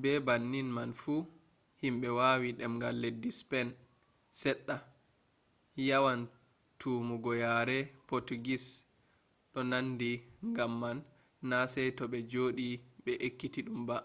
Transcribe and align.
be 0.00 0.10
bannin 0.26 0.68
man 0.76 0.90
fu 1.00 1.14
himɓe 1.82 2.08
wawi 2.18 2.48
demgal 2.58 2.96
leddi 3.02 3.30
spen 3.40 3.68
seɗɗa 4.40 4.76
yawan 5.88 6.20
tammugo 6.80 7.32
yare 7.42 7.78
potugis 8.08 8.64
ɗo 9.52 9.60
nandi 9.70 10.08
gam 10.56 10.72
man 10.82 10.96
na 11.48 11.56
saito 11.72 12.04
ɓe 12.12 12.18
joɗi 12.30 12.66
ɓe 13.04 13.12
ekkitiɗum 13.26 13.80
ba 13.88 13.96